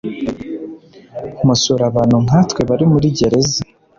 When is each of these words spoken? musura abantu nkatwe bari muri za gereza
musura 1.45 1.83
abantu 1.91 2.17
nkatwe 2.25 2.61
bari 2.69 2.85
muri 2.91 3.07
za 3.09 3.15
gereza 3.19 3.59